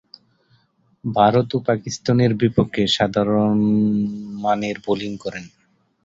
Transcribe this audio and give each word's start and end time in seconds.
ভারত 1.03 1.49
ও 1.55 1.67
পাকিস্তানের 1.67 2.31
বিপক্ষে 2.41 2.83
সাধারণমানের 2.97 4.77
বোলিং 4.85 5.11
করেন। 5.17 5.45